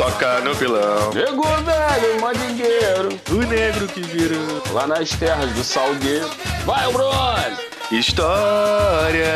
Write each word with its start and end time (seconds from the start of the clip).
soca 0.00 0.40
no 0.40 0.56
pilão. 0.56 1.10
Nego 1.12 1.42
velho, 1.42 2.20
mandingueiro, 2.22 3.20
O 3.30 3.46
negro 3.46 3.86
que 3.86 4.00
virou. 4.00 4.62
lá 4.72 4.86
nas 4.86 5.10
terras 5.10 5.50
do 5.50 5.62
Salgueiro. 5.62 6.30
Vai, 6.64 6.90
Bronze! 6.90 7.68
História, 7.92 9.26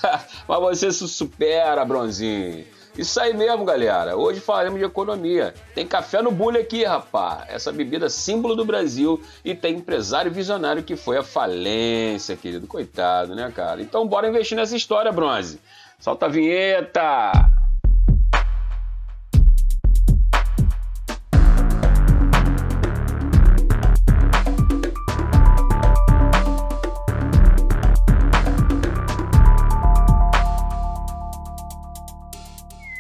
Mas 0.49 0.61
você 0.61 0.91
se 0.91 1.07
supera, 1.07 1.85
Bronzinho. 1.85 2.65
Isso 2.99 3.21
aí 3.21 3.33
mesmo, 3.33 3.65
galera. 3.65 4.17
Hoje 4.17 4.41
falaremos 4.41 4.81
de 4.81 4.85
economia. 4.85 5.55
Tem 5.73 5.87
café 5.87 6.21
no 6.21 6.33
bule 6.33 6.59
aqui, 6.59 6.83
rapá. 6.83 7.45
Essa 7.49 7.71
bebida 7.71 8.11
símbolo 8.11 8.57
do 8.57 8.65
Brasil. 8.65 9.23
E 9.45 9.55
tem 9.55 9.77
empresário 9.77 10.33
visionário 10.33 10.83
que 10.83 10.97
foi 10.97 11.17
à 11.17 11.23
falência, 11.23 12.37
querido. 12.37 12.67
Coitado, 12.67 13.37
né, 13.37 13.53
cara? 13.55 13.81
Então 13.81 14.05
bora 14.05 14.29
investir 14.29 14.57
nessa 14.57 14.77
história, 14.77 15.13
Bronze. 15.13 15.61
Solta 16.01 16.27
a 16.27 16.29
vinheta! 16.29 17.58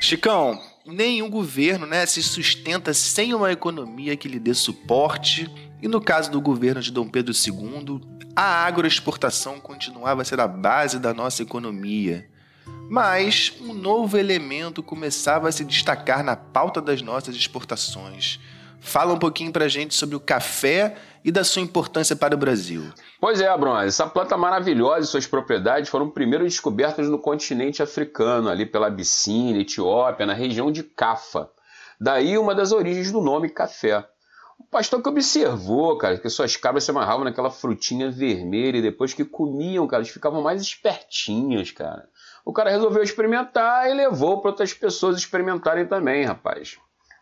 Chicão, 0.08 0.58
nenhum 0.86 1.28
governo 1.28 1.84
né, 1.84 2.06
se 2.06 2.22
sustenta 2.22 2.94
sem 2.94 3.34
uma 3.34 3.52
economia 3.52 4.16
que 4.16 4.26
lhe 4.26 4.38
dê 4.38 4.54
suporte. 4.54 5.46
E 5.82 5.86
no 5.86 6.00
caso 6.00 6.30
do 6.30 6.40
governo 6.40 6.80
de 6.80 6.90
Dom 6.90 7.06
Pedro 7.06 7.34
II, 7.34 8.00
a 8.34 8.64
agroexportação 8.64 9.60
continuava 9.60 10.22
a 10.22 10.24
ser 10.24 10.40
a 10.40 10.48
base 10.48 10.98
da 10.98 11.12
nossa 11.12 11.42
economia. 11.42 12.26
Mas 12.88 13.52
um 13.60 13.74
novo 13.74 14.16
elemento 14.16 14.82
começava 14.82 15.46
a 15.46 15.52
se 15.52 15.62
destacar 15.62 16.24
na 16.24 16.34
pauta 16.34 16.80
das 16.80 17.02
nossas 17.02 17.36
exportações. 17.36 18.40
Fala 18.80 19.12
um 19.12 19.18
pouquinho 19.18 19.52
pra 19.52 19.68
gente 19.68 19.94
sobre 19.94 20.16
o 20.16 20.20
café 20.20 20.96
e 21.24 21.30
da 21.30 21.44
sua 21.44 21.60
importância 21.62 22.16
para 22.16 22.34
o 22.34 22.38
Brasil. 22.38 22.82
Pois 23.20 23.40
é, 23.40 23.56
Bronze, 23.56 23.88
essa 23.88 24.06
planta 24.06 24.36
maravilhosa 24.36 25.00
e 25.00 25.06
suas 25.06 25.26
propriedades 25.26 25.90
foram 25.90 26.08
primeiro 26.08 26.44
descobertas 26.44 27.08
no 27.08 27.18
continente 27.18 27.82
africano, 27.82 28.48
ali 28.48 28.64
pela 28.64 28.86
Abissínia, 28.86 29.60
Etiópia, 29.60 30.24
na 30.24 30.32
região 30.32 30.70
de 30.70 30.82
Cafa. 30.82 31.50
Daí 32.00 32.38
uma 32.38 32.54
das 32.54 32.72
origens 32.72 33.10
do 33.10 33.20
nome 33.20 33.48
café. 33.48 34.06
O 34.58 34.64
pastor 34.64 35.02
que 35.02 35.08
observou, 35.08 35.96
cara, 35.98 36.18
que 36.18 36.28
suas 36.28 36.56
cabras 36.56 36.84
se 36.84 36.90
amarravam 36.90 37.24
naquela 37.24 37.50
frutinha 37.50 38.10
vermelha 38.10 38.78
e 38.78 38.82
depois 38.82 39.14
que 39.14 39.24
comiam, 39.24 39.86
cara, 39.86 40.02
eles 40.02 40.12
ficavam 40.12 40.42
mais 40.42 40.62
espertinhas, 40.62 41.70
cara. 41.70 42.08
O 42.44 42.52
cara 42.52 42.70
resolveu 42.70 43.02
experimentar 43.02 43.88
e 43.90 43.94
levou 43.94 44.40
para 44.40 44.50
outras 44.50 44.72
pessoas 44.72 45.16
experimentarem 45.16 45.86
também, 45.86 46.24
rapaz. 46.24 46.78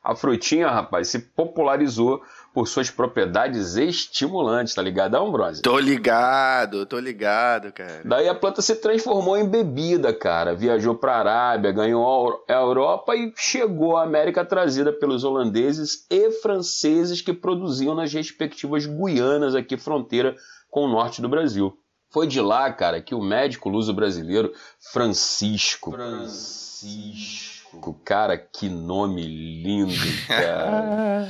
A 0.06 0.14
frutinha, 0.14 0.68
rapaz, 0.68 1.08
se 1.08 1.18
popularizou 1.18 2.22
por 2.54 2.68
suas 2.68 2.88
propriedades 2.88 3.74
estimulantes, 3.74 4.72
tá 4.72 4.80
ligado, 4.80 5.32
Bronze? 5.32 5.62
Tô 5.62 5.76
ligado, 5.80 6.86
tô 6.86 7.00
ligado, 7.00 7.72
cara. 7.72 8.02
Daí 8.04 8.28
a 8.28 8.34
planta 8.36 8.62
se 8.62 8.76
transformou 8.76 9.36
em 9.36 9.48
bebida, 9.48 10.14
cara. 10.14 10.54
Viajou 10.54 10.94
para 10.94 11.12
a 11.12 11.18
Arábia, 11.18 11.72
ganhou 11.72 12.44
a 12.48 12.52
Europa 12.52 13.16
e 13.16 13.32
chegou 13.36 13.96
à 13.96 14.04
América 14.04 14.44
trazida 14.44 14.92
pelos 14.92 15.24
holandeses 15.24 16.06
e 16.08 16.30
franceses 16.30 17.20
que 17.20 17.32
produziam 17.32 17.92
nas 17.92 18.12
respectivas 18.12 18.86
Guianas, 18.86 19.56
aqui 19.56 19.76
fronteira 19.76 20.36
com 20.70 20.84
o 20.84 20.88
norte 20.88 21.20
do 21.20 21.28
Brasil. 21.28 21.76
Foi 22.10 22.28
de 22.28 22.40
lá, 22.40 22.72
cara, 22.72 23.02
que 23.02 23.12
o 23.12 23.20
médico 23.20 23.68
luso 23.68 23.92
brasileiro 23.92 24.52
Francisco. 24.92 25.90
Francisco. 25.90 27.55
Cara, 28.04 28.36
que 28.36 28.68
nome 28.68 29.22
lindo, 29.26 29.92
cara. 30.26 31.28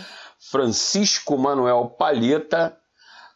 Francisco 0.50 1.36
Manuel 1.36 1.94
Palheta 1.98 2.76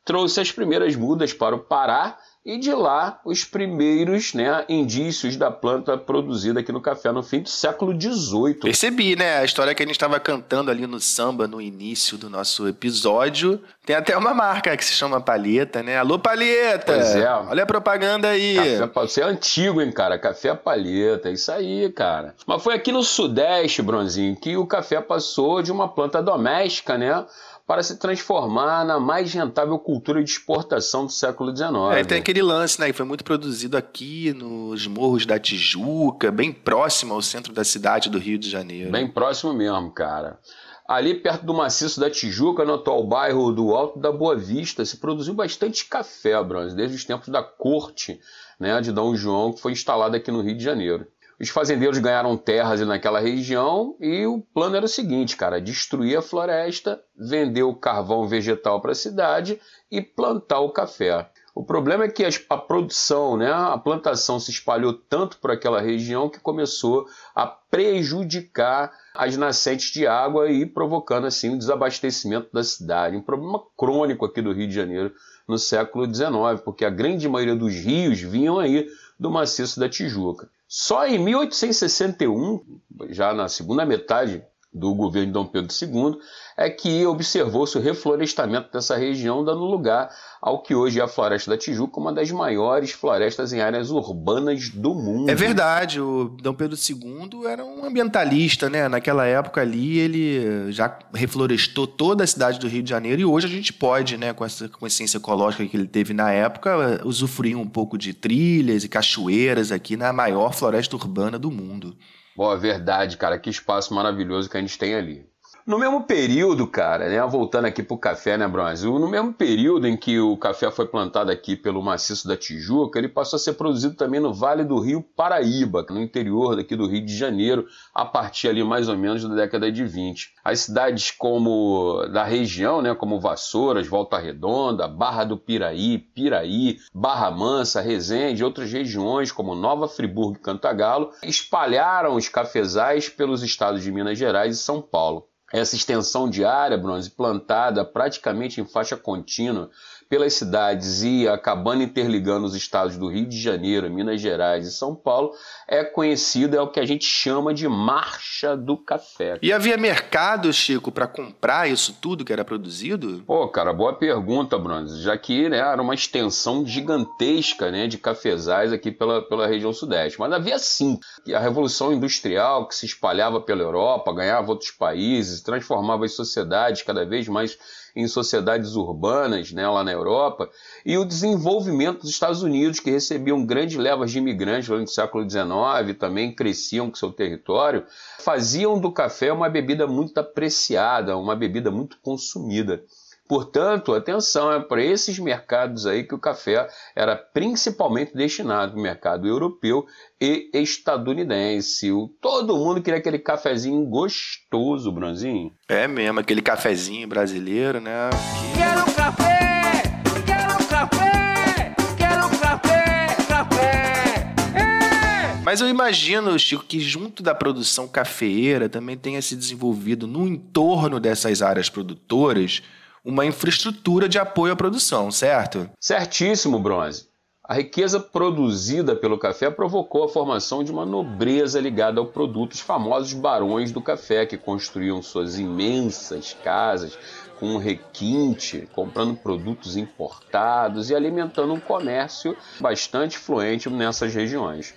trouxe 0.05 0.41
as 0.41 0.53
primeiras 0.53 0.97
mudas 0.97 1.33
para 1.33 1.55
o 1.55 1.61
Pará 1.61 2.19
e 2.45 2.59
de 2.59 2.73
lá 2.73 3.21
os 3.25 3.45
primeiros 3.45 4.33
né, 4.33 4.65
indícios 4.69 5.37
da 5.37 5.51
planta 5.51 5.99
produzida 5.99 6.61
aqui 6.61 6.73
no 6.73 6.81
café 6.81 7.13
no 7.13 7.23
fim 7.23 7.43
do 7.43 7.49
século 7.49 7.93
XVIII. 7.93 8.55
Percebi, 8.55 9.15
né? 9.15 9.39
A 9.39 9.45
história 9.45 9.75
que 9.75 9.83
a 9.83 9.87
gente 9.87 9.97
estava 9.97 10.19
cantando 10.19 10.71
ali 10.71 10.87
no 10.87 10.99
samba 10.99 11.47
no 11.47 11.61
início 11.61 12.17
do 12.17 12.31
nosso 12.31 12.67
episódio. 12.67 13.61
Tem 13.85 13.95
até 13.95 14.17
uma 14.17 14.33
marca 14.33 14.75
que 14.77 14.85
se 14.85 14.93
chama 14.93 15.21
Palheta, 15.21 15.83
né? 15.83 15.99
Alô, 15.99 16.19
Palheta! 16.19 16.95
Pois 16.95 17.15
é. 17.15 17.31
Olha 17.31 17.63
a 17.65 17.67
propaganda 17.67 18.29
aí. 18.29 18.57
Café, 18.79 18.87
você 18.95 19.21
é 19.21 19.25
antigo, 19.25 19.83
hein, 19.83 19.93
cara? 19.93 20.19
Café 20.19 20.55
palheta, 20.55 21.29
é 21.29 21.33
isso 21.33 21.53
aí, 21.53 21.91
cara. 21.93 22.35
Mas 22.47 22.63
foi 22.63 22.75
aqui 22.75 22.91
no 22.91 23.03
Sudeste, 23.03 23.83
Bronzinho, 23.83 24.37
que 24.37 24.57
o 24.57 24.67
café 24.67 25.01
passou 25.01 25.63
de 25.63 25.71
uma 25.71 25.89
planta 25.89 26.23
doméstica, 26.23 26.97
né? 26.97 27.25
Para 27.71 27.85
se 27.85 28.01
transformar 28.01 28.85
na 28.85 28.99
mais 28.99 29.33
rentável 29.33 29.79
cultura 29.79 30.25
de 30.25 30.29
exportação 30.29 31.07
do 31.07 31.13
século 31.13 31.57
XIX. 31.57 31.71
É, 31.93 32.03
tem 32.03 32.19
aquele 32.19 32.43
lance, 32.43 32.81
né? 32.81 32.89
Que 32.89 32.93
foi 32.93 33.07
muito 33.07 33.23
produzido 33.23 33.77
aqui 33.77 34.33
nos 34.33 34.89
morros 34.89 35.25
da 35.25 35.39
Tijuca, 35.39 36.33
bem 36.33 36.53
próximo 36.53 37.15
ao 37.15 37.23
centro 37.23 37.53
da 37.53 37.63
cidade 37.63 38.11
do 38.11 38.19
Rio 38.19 38.37
de 38.37 38.51
Janeiro. 38.51 38.91
Bem 38.91 39.07
próximo 39.07 39.53
mesmo, 39.53 39.89
cara. 39.93 40.41
Ali 40.89 41.15
perto 41.15 41.47
do 41.47 41.55
maciço 41.55 42.01
da 42.01 42.11
Tijuca, 42.11 42.65
no 42.65 42.75
atual 42.75 43.07
bairro 43.07 43.53
do 43.53 43.73
Alto 43.73 44.01
da 44.01 44.11
Boa 44.11 44.35
Vista, 44.35 44.85
se 44.85 44.97
produziu 44.97 45.33
bastante 45.33 45.85
café, 45.85 46.43
Bronze, 46.43 46.75
desde 46.75 46.97
os 46.97 47.05
tempos 47.05 47.29
da 47.29 47.41
corte 47.41 48.19
né, 48.59 48.81
de 48.81 48.91
Dom 48.91 49.15
João, 49.15 49.53
que 49.53 49.61
foi 49.61 49.71
instalada 49.71 50.17
aqui 50.17 50.33
no 50.33 50.43
Rio 50.43 50.57
de 50.57 50.65
Janeiro. 50.65 51.07
Os 51.41 51.49
fazendeiros 51.49 51.97
ganharam 51.97 52.37
terras 52.37 52.83
naquela 52.83 53.19
região 53.19 53.97
e 53.99 54.27
o 54.27 54.43
plano 54.53 54.77
era 54.77 54.85
o 54.85 54.89
seguinte, 54.89 55.39
cara, 55.39 55.59
destruir 55.59 56.19
a 56.19 56.21
floresta, 56.21 57.03
vender 57.17 57.63
o 57.63 57.75
carvão 57.75 58.29
vegetal 58.29 58.79
para 58.79 58.93
a 58.93 58.95
cidade 58.95 59.59
e 59.91 60.03
plantar 60.03 60.61
o 60.61 60.71
café. 60.71 61.31
O 61.55 61.65
problema 61.65 62.05
é 62.05 62.09
que 62.09 62.27
a 62.49 62.57
produção, 62.59 63.39
né, 63.39 63.51
a 63.51 63.79
plantação 63.79 64.39
se 64.39 64.51
espalhou 64.51 64.93
tanto 64.93 65.39
por 65.39 65.51
aquela 65.51 65.81
região 65.81 66.29
que 66.29 66.39
começou 66.39 67.07
a 67.35 67.47
prejudicar 67.47 68.93
as 69.15 69.35
nascentes 69.39 69.91
de 69.93 70.07
água 70.07 70.51
e 70.51 70.67
provocando 70.67 71.27
assim 71.27 71.55
o 71.55 71.59
desabastecimento 71.59 72.51
da 72.53 72.63
cidade. 72.63 73.17
Um 73.17 73.23
problema 73.23 73.63
crônico 73.79 74.27
aqui 74.27 74.43
do 74.43 74.53
Rio 74.53 74.69
de 74.69 74.75
Janeiro 74.75 75.15
no 75.49 75.59
século 75.59 76.05
XIX, 76.05 76.61
porque 76.63 76.85
a 76.85 76.91
grande 76.91 77.27
maioria 77.31 77.57
dos 77.57 77.75
rios 77.75 78.21
vinham 78.21 78.59
aí 78.59 78.87
do 79.19 79.31
maciço 79.31 79.81
da 79.81 79.89
Tijuca. 79.89 80.51
Só 80.73 81.05
em 81.05 81.19
1861, 81.19 82.65
já 83.09 83.35
na 83.35 83.49
segunda 83.49 83.85
metade 83.85 84.47
do 84.73 84.95
governo 84.95 85.27
de 85.27 85.33
Dom 85.33 85.47
Pedro 85.47 85.75
II, 85.83 86.19
é 86.57 86.71
que 86.71 87.05
observou-se 87.05 87.77
o 87.77 87.81
reflorestamento 87.81 88.71
dessa 88.73 88.97
região, 88.97 89.45
dando 89.45 89.65
lugar 89.65 90.11
ao 90.41 90.63
que 90.63 90.75
hoje 90.75 91.01
é 91.01 91.03
a 91.03 91.09
Floresta 91.09 91.51
da 91.51 91.59
Tijuca, 91.59 91.99
uma 91.99 92.13
das 92.13 92.31
maiores 92.31 92.93
florestas 92.93 93.53
em 93.53 93.61
áreas 93.61 93.91
urbanas 93.91 94.69
do 94.71 94.95
mundo. 94.95 95.31
É 95.31 95.35
verdade, 95.35 96.01
o 96.01 96.37
Dom 96.41 96.55
Pedro 96.55 96.77
II 96.77 97.47
era 97.47 97.65
um 97.65 97.85
ambientalista, 97.85 98.71
né? 98.71 98.89
Naquela 98.89 99.27
época 99.27 99.61
ali 99.61 99.99
ele 99.99 100.71
já 100.71 100.99
reflorestou 101.13 101.87
toda 101.87 102.25
a 102.25 102.27
cidade 102.27 102.61
do 102.61 102.69
Rio 102.69 102.83
de 102.83 102.91
Janeiro 102.91 103.21
e 103.21 103.25
hoje 103.25 103.47
a 103.47 103.51
gente 103.51 103.73
pode, 103.73 104.17
né, 104.17 104.33
com 104.33 104.45
essa 104.45 104.69
consciência 104.69 105.19
ecológica 105.19 105.67
que 105.67 105.77
ele 105.77 105.87
teve 105.87 106.15
na 106.15 106.31
época, 106.31 107.01
usufruir 107.05 107.59
um 107.59 107.67
pouco 107.67 107.99
de 107.99 108.15
trilhas 108.15 108.85
e 108.85 108.89
cachoeiras 108.89 109.73
aqui 109.73 109.97
na 109.97 110.13
maior 110.13 110.53
floresta 110.53 110.95
urbana 110.95 111.39
do 111.39 111.51
mundo. 111.51 111.97
Boa, 112.35 112.57
verdade, 112.57 113.17
cara. 113.17 113.39
Que 113.39 113.51
espaço 113.51 113.95
maravilhoso 113.95 114.51
que 114.51 114.57
a 114.57 114.61
gente 114.61 114.77
tem 114.77 114.97
ali. 114.97 115.30
No 115.67 115.79
mesmo 115.79 116.03
período, 116.05 116.67
cara, 116.67 117.09
né, 117.09 117.21
voltando 117.27 117.67
aqui 117.67 117.83
pro 117.83 117.99
café, 117.99 118.37
né, 118.39 118.49
Brasil? 118.49 118.99
No 118.99 119.09
mesmo 119.09 119.33
período 119.33 119.87
em 119.87 119.97
que 119.97 120.19
o 120.19 120.37
café 120.37 120.71
foi 120.71 120.87
plantado 120.87 121.31
aqui 121.31 121.55
pelo 121.55 121.83
maciço 121.83 122.27
da 122.27 122.37
Tijuca, 122.37 122.99
ele 122.99 123.09
passou 123.09 123.37
a 123.37 123.41
ser 123.41 123.53
produzido 123.53 123.95
também 123.95 124.21
no 124.21 124.33
Vale 124.33 124.65
do 124.65 124.81
Rio 124.81 125.03
Paraíba, 125.03 125.85
no 125.91 126.01
interior 126.01 126.57
daqui 126.57 126.75
do 126.75 126.87
Rio 126.87 127.05
de 127.05 127.15
Janeiro, 127.17 127.67
a 127.95 128.05
partir 128.05 128.49
ali 128.49 128.65
mais 128.65 128.89
ou 128.89 128.97
menos 128.97 129.23
da 129.23 129.35
década 129.35 129.71
de 129.71 129.85
20. 129.85 130.35
As 130.43 130.61
cidades 130.61 131.11
como 131.11 132.07
da 132.11 132.25
região, 132.25 132.81
né, 132.81 132.95
como 132.95 133.21
Vassouras, 133.21 133.87
Volta 133.87 134.19
Redonda, 134.19 134.89
Barra 134.89 135.25
do 135.25 135.37
Piraí, 135.37 135.99
Piraí, 135.99 136.79
Barra 136.93 137.31
Mansa, 137.31 137.81
Resende 137.81 138.43
outras 138.43 138.73
regiões 138.73 139.31
como 139.31 139.55
Nova 139.55 139.87
Friburgo 139.87 140.39
e 140.39 140.43
Cantagalo, 140.43 141.11
espalharam 141.23 142.15
os 142.15 142.29
cafezais 142.29 143.09
pelos 143.09 143.43
estados 143.43 143.83
de 143.83 143.93
Minas 143.93 144.19
Gerais 144.19 144.57
e 144.57 144.61
São 144.61 144.81
Paulo. 144.81 145.30
Essa 145.53 145.75
extensão 145.75 146.31
de 146.31 146.45
área, 146.45 146.79
bronze, 146.79 147.11
plantada 147.11 147.85
praticamente 147.85 148.61
em 148.61 148.65
faixa 148.65 148.97
contínua 148.97 149.71
pelas 150.11 150.35
cidades 150.35 151.05
e 151.05 151.29
acabando 151.29 151.85
interligando 151.85 152.45
os 152.45 152.57
estados 152.57 152.97
do 152.97 153.07
Rio 153.07 153.27
de 153.27 153.41
Janeiro, 153.41 153.89
Minas 153.89 154.21
Gerais 154.21 154.67
e 154.67 154.73
São 154.73 154.93
Paulo, 154.93 155.31
é 155.69 155.85
conhecida, 155.85 156.57
é 156.57 156.61
o 156.61 156.67
que 156.67 156.81
a 156.81 156.85
gente 156.85 157.05
chama 157.05 157.55
de 157.55 157.69
Marcha 157.69 158.57
do 158.57 158.77
Café. 158.77 159.39
E 159.41 159.53
havia 159.53 159.77
mercado, 159.77 160.53
Chico, 160.53 160.91
para 160.91 161.07
comprar 161.07 161.71
isso 161.71 161.97
tudo 162.03 162.25
que 162.25 162.33
era 162.33 162.45
produzido? 162.45 163.23
Pô, 163.25 163.47
cara, 163.47 163.73
boa 163.73 163.93
pergunta, 163.93 164.59
Bronze, 164.59 165.01
já 165.01 165.17
que 165.17 165.49
né, 165.49 165.59
era 165.59 165.81
uma 165.81 165.95
extensão 165.95 166.67
gigantesca 166.67 167.71
né, 167.71 167.87
de 167.87 167.97
cafezais 167.97 168.73
aqui 168.73 168.91
pela, 168.91 169.23
pela 169.23 169.47
região 169.47 169.73
sudeste. 169.73 170.19
Mas 170.19 170.33
havia 170.33 170.59
sim 170.59 170.99
a 171.33 171.39
Revolução 171.39 171.93
Industrial 171.93 172.67
que 172.67 172.75
se 172.75 172.85
espalhava 172.85 173.41
pela 173.41 173.63
Europa, 173.63 174.13
ganhava 174.13 174.51
outros 174.51 174.73
países, 174.73 175.41
transformava 175.41 176.05
as 176.05 176.15
sociedades 176.15 176.83
cada 176.83 177.07
vez 177.07 177.29
mais 177.29 177.57
em 177.95 178.07
sociedades 178.07 178.75
urbanas, 178.77 179.53
né, 179.53 179.69
lá 179.69 179.83
na 179.83 179.93
Europa, 179.93 180.49
e 180.85 180.97
o 180.97 181.05
desenvolvimento 181.05 182.01
dos 182.01 182.11
Estados 182.11 182.43
Unidos, 182.43 182.81
que 182.81 182.91
recebiam 182.91 183.45
grandes 183.45 183.77
levas 183.77 184.11
de 184.11 184.19
imigrantes 184.19 184.69
no 184.69 184.87
século 184.87 185.29
XIX, 185.29 185.99
também 185.99 186.35
cresciam 186.35 186.89
com 186.89 186.97
seu 186.97 187.13
território, 187.13 187.85
faziam 188.19 188.81
do 188.81 188.93
café 188.93 189.33
uma 189.33 189.49
bebida 189.49 189.87
muito 189.87 190.19
apreciada, 190.19 191.17
uma 191.17 191.37
bebida 191.37 191.71
muito 191.71 191.99
consumida. 192.03 192.83
Portanto, 193.31 193.95
atenção, 193.95 194.53
é 194.53 194.59
para 194.59 194.83
esses 194.83 195.17
mercados 195.21 195.87
aí 195.87 196.03
que 196.03 196.17
o 196.17 196.19
café 196.19 196.69
era 196.97 197.15
principalmente 197.15 198.13
destinado 198.13 198.77
o 198.77 198.83
mercado 198.83 199.25
europeu 199.25 199.87
e 200.21 200.51
estadunidense. 200.53 201.93
O, 201.93 202.09
todo 202.21 202.57
mundo 202.57 202.83
queria 202.83 202.99
aquele 202.99 203.21
cafezinho 203.21 203.87
gostoso, 203.87 204.91
Bronzinho. 204.91 205.53
É 205.69 205.87
mesmo, 205.87 206.19
aquele 206.19 206.43
cafezinho 206.43 207.07
brasileiro, 207.07 207.81
né? 207.81 208.11
Que... 208.11 208.59
Quero 208.59 208.81
um 208.81 208.95
café! 208.95 209.83
Quero 210.27 210.55
um 210.55 210.67
café! 210.67 211.75
Quero 211.97 212.27
um 212.27 212.37
café! 212.37 213.17
Café! 213.29 214.35
É! 214.57 215.43
Mas 215.45 215.61
eu 215.61 215.69
imagino, 215.69 216.37
Chico, 216.37 216.65
que 216.65 216.81
junto 216.81 217.23
da 217.23 217.33
produção 217.33 217.87
cafeeira 217.87 218.69
também 218.69 218.99
tenha 218.99 219.23
se 219.23 219.37
desenvolvido 219.37 220.09
no 220.09 220.27
entorno 220.27 220.99
dessas 220.99 221.43
áreas 221.43 221.71
produtoras 221.71 222.61
uma 223.05 223.25
infraestrutura 223.25 224.09
de 224.09 224.19
apoio 224.19 224.53
à 224.53 224.57
produção, 224.57 225.11
certo? 225.11 225.69
Certíssimo, 225.81 226.59
Bronze. 226.59 227.09
A 227.43 227.55
riqueza 227.55 227.99
produzida 227.99 228.95
pelo 228.95 229.19
café 229.19 229.51
provocou 229.51 230.05
a 230.05 230.09
formação 230.09 230.63
de 230.63 230.71
uma 230.71 230.87
nobreza 230.87 231.61
ligada 231.61 231.99
ao 231.99 232.07
produto, 232.07 232.53
os 232.53 232.61
famosos 232.61 233.13
barões 233.13 233.73
do 233.73 233.81
café, 233.81 234.25
que 234.25 234.37
construíam 234.37 235.03
suas 235.03 235.37
imensas 235.37 236.37
casas 236.45 236.97
com 237.41 237.57
requinte, 237.57 238.69
comprando 238.73 239.17
produtos 239.17 239.77
importados 239.77 240.91
e 240.91 240.95
alimentando 240.95 241.53
um 241.53 241.59
comércio 241.59 242.37
bastante 242.61 243.19
fluente 243.19 243.69
nessas 243.69 244.15
regiões. 244.15 244.75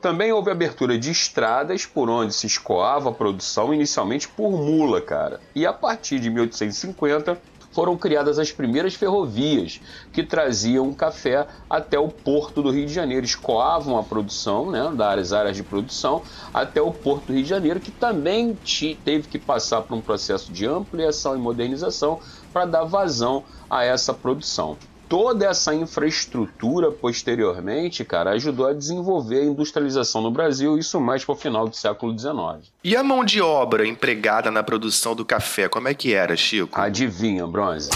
Também 0.00 0.32
houve 0.32 0.50
abertura 0.50 0.96
de 0.96 1.10
estradas 1.10 1.84
por 1.84 2.08
onde 2.08 2.32
se 2.32 2.46
escoava 2.46 3.10
a 3.10 3.12
produção, 3.12 3.74
inicialmente 3.74 4.26
por 4.28 4.50
mula, 4.50 5.00
cara. 5.00 5.40
E 5.54 5.66
a 5.66 5.72
partir 5.72 6.18
de 6.18 6.30
1850, 6.30 7.40
foram 7.78 7.96
criadas 7.96 8.40
as 8.40 8.50
primeiras 8.50 8.94
ferrovias 8.94 9.80
que 10.12 10.24
traziam 10.24 10.92
café 10.92 11.46
até 11.70 11.96
o 11.96 12.08
porto 12.08 12.60
do 12.60 12.72
Rio 12.72 12.84
de 12.84 12.92
Janeiro, 12.92 13.24
escoavam 13.24 13.96
a 13.96 14.02
produção, 14.02 14.68
né, 14.68 14.90
das 14.96 15.32
áreas 15.32 15.56
de 15.56 15.62
produção, 15.62 16.24
até 16.52 16.82
o 16.82 16.90
porto 16.90 17.26
do 17.26 17.34
Rio 17.34 17.44
de 17.44 17.48
Janeiro, 17.48 17.78
que 17.78 17.92
também 17.92 18.58
teve 19.04 19.28
que 19.28 19.38
passar 19.38 19.82
por 19.82 19.94
um 19.94 20.00
processo 20.00 20.52
de 20.52 20.66
ampliação 20.66 21.36
e 21.36 21.38
modernização 21.38 22.18
para 22.52 22.66
dar 22.66 22.82
vazão 22.82 23.44
a 23.70 23.84
essa 23.84 24.12
produção 24.12 24.76
toda 25.08 25.46
essa 25.46 25.74
infraestrutura 25.74 26.90
posteriormente, 26.90 28.04
cara, 28.04 28.30
ajudou 28.30 28.66
a 28.66 28.72
desenvolver 28.72 29.40
a 29.40 29.44
industrialização 29.44 30.20
no 30.20 30.30
Brasil, 30.30 30.78
isso 30.78 31.00
mais 31.00 31.24
para 31.24 31.32
o 31.32 31.36
final 31.36 31.66
do 31.68 31.74
século 31.74 32.16
XIX. 32.16 32.70
E 32.84 32.94
a 32.94 33.02
mão 33.02 33.24
de 33.24 33.40
obra 33.40 33.86
empregada 33.86 34.50
na 34.50 34.62
produção 34.62 35.14
do 35.14 35.24
café, 35.24 35.68
como 35.68 35.88
é 35.88 35.94
que 35.94 36.12
era, 36.12 36.36
Chico? 36.36 36.78
Adivinha, 36.78 37.46
Bronze? 37.46 37.90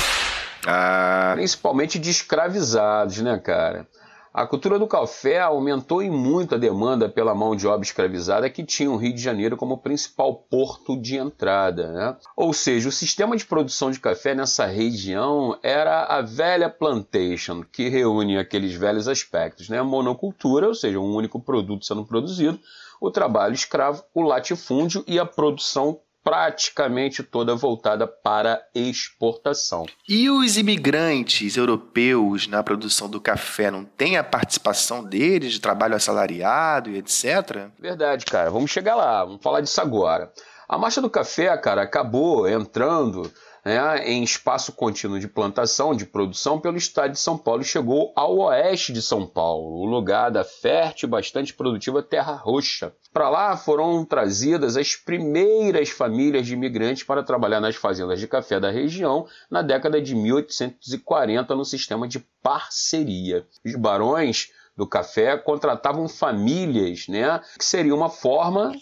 Ah... 0.66 1.32
Principalmente 1.34 1.98
de 1.98 2.10
escravizados, 2.10 3.18
né, 3.18 3.38
cara? 3.38 3.86
A 4.34 4.46
cultura 4.46 4.78
do 4.78 4.86
café 4.86 5.40
aumentou 5.40 6.02
em 6.02 6.10
muito 6.10 6.54
a 6.54 6.58
demanda 6.58 7.06
pela 7.06 7.34
mão 7.34 7.54
de 7.54 7.66
obra 7.66 7.84
escravizada 7.84 8.48
que 8.48 8.64
tinha 8.64 8.90
o 8.90 8.96
Rio 8.96 9.12
de 9.12 9.20
Janeiro 9.20 9.58
como 9.58 9.76
principal 9.76 10.34
porto 10.34 10.96
de 10.98 11.18
entrada. 11.18 11.92
Né? 11.92 12.16
Ou 12.34 12.54
seja, 12.54 12.88
o 12.88 12.92
sistema 12.92 13.36
de 13.36 13.44
produção 13.44 13.90
de 13.90 14.00
café 14.00 14.34
nessa 14.34 14.64
região 14.64 15.58
era 15.62 16.04
a 16.04 16.22
velha 16.22 16.70
plantation, 16.70 17.62
que 17.62 17.90
reúne 17.90 18.38
aqueles 18.38 18.72
velhos 18.72 19.06
aspectos: 19.06 19.68
né? 19.68 19.80
a 19.80 19.84
monocultura, 19.84 20.66
ou 20.66 20.74
seja, 20.74 20.98
um 20.98 21.14
único 21.14 21.38
produto 21.38 21.84
sendo 21.84 22.02
produzido, 22.02 22.58
o 23.02 23.10
trabalho 23.10 23.52
escravo, 23.52 24.02
o 24.14 24.22
latifúndio 24.22 25.04
e 25.06 25.18
a 25.18 25.26
produção 25.26 26.00
praticamente 26.22 27.22
toda 27.22 27.54
voltada 27.54 28.06
para 28.06 28.62
exportação. 28.74 29.86
E 30.08 30.30
os 30.30 30.56
imigrantes 30.56 31.56
europeus 31.56 32.46
na 32.46 32.62
produção 32.62 33.08
do 33.08 33.20
café 33.20 33.70
não 33.70 33.84
tem 33.84 34.16
a 34.16 34.24
participação 34.24 35.02
deles 35.02 35.52
de 35.52 35.60
trabalho 35.60 35.96
assalariado 35.96 36.90
e 36.90 36.98
etc? 36.98 37.68
Verdade, 37.78 38.24
cara. 38.24 38.50
Vamos 38.50 38.70
chegar 38.70 38.94
lá. 38.94 39.24
Vamos 39.24 39.42
falar 39.42 39.60
disso 39.60 39.80
agora. 39.80 40.32
A 40.72 40.78
marcha 40.78 41.02
do 41.02 41.10
café, 41.10 41.54
cara, 41.58 41.82
acabou 41.82 42.48
entrando 42.48 43.30
né, 43.62 44.08
em 44.10 44.24
espaço 44.24 44.72
contínuo 44.72 45.20
de 45.20 45.28
plantação, 45.28 45.94
de 45.94 46.06
produção, 46.06 46.58
pelo 46.58 46.78
estado 46.78 47.12
de 47.12 47.18
São 47.18 47.36
Paulo 47.36 47.60
e 47.60 47.66
chegou 47.66 48.10
ao 48.16 48.38
oeste 48.38 48.90
de 48.90 49.02
São 49.02 49.26
Paulo, 49.26 49.82
o 49.82 49.84
lugar 49.84 50.30
da 50.30 50.42
fértil 50.42 51.08
e 51.08 51.10
bastante 51.10 51.52
produtiva 51.52 52.02
Terra 52.02 52.32
Roxa. 52.32 52.90
Para 53.12 53.28
lá 53.28 53.54
foram 53.54 54.02
trazidas 54.02 54.78
as 54.78 54.96
primeiras 54.96 55.90
famílias 55.90 56.46
de 56.46 56.54
imigrantes 56.54 57.02
para 57.02 57.22
trabalhar 57.22 57.60
nas 57.60 57.76
fazendas 57.76 58.18
de 58.18 58.26
café 58.26 58.58
da 58.58 58.70
região 58.70 59.26
na 59.50 59.60
década 59.60 60.00
de 60.00 60.14
1840 60.14 61.54
no 61.54 61.66
sistema 61.66 62.08
de 62.08 62.18
parceria. 62.42 63.46
Os 63.62 63.76
barões 63.76 64.50
do 64.76 64.86
café 64.86 65.36
contratavam 65.36 66.08
famílias, 66.08 67.06
né? 67.08 67.40
Que 67.58 67.64
seria 67.64 67.94
uma 67.94 68.08
forma, 68.08 68.72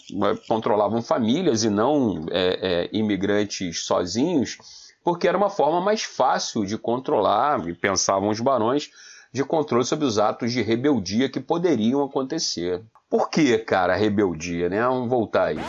controlavam 0.47 1.01
famílias 1.01 1.63
e 1.63 1.69
não 1.69 2.25
é, 2.31 2.59
é, 2.61 2.89
imigrantes 2.93 3.85
sozinhos, 3.85 4.57
porque 5.03 5.27
era 5.27 5.37
uma 5.37 5.49
forma 5.49 5.81
mais 5.81 6.03
fácil 6.03 6.65
de 6.65 6.77
controlar, 6.77 7.67
e 7.67 7.73
pensavam 7.73 8.29
os 8.29 8.39
barões, 8.39 8.89
de 9.33 9.43
controle 9.43 9.85
sobre 9.85 10.05
os 10.05 10.19
atos 10.19 10.51
de 10.51 10.61
rebeldia 10.61 11.29
que 11.29 11.39
poderiam 11.39 12.03
acontecer. 12.03 12.81
Por 13.09 13.29
que, 13.29 13.57
cara, 13.57 13.95
rebeldia, 13.95 14.69
né? 14.69 14.81
Vamos 14.81 15.09
voltar 15.09 15.47
aí. 15.47 15.59